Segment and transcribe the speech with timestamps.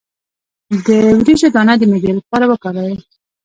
[0.85, 2.95] د وریجو دانه د معدې لپاره وکاروئ